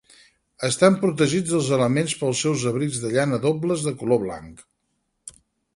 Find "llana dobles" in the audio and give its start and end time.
3.19-3.87